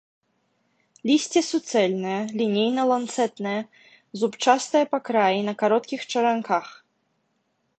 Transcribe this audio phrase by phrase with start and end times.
[1.09, 3.59] Лісце суцэльнае, лінейна-ланцэтнае,
[4.23, 6.65] зубчастае па краі, на кароткіх чаранках.